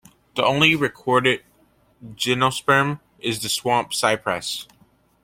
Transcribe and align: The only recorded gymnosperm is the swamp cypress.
The 0.33 0.43
only 0.43 0.75
recorded 0.75 1.43
gymnosperm 2.15 3.01
is 3.19 3.39
the 3.43 3.49
swamp 3.49 3.93
cypress. 3.93 4.65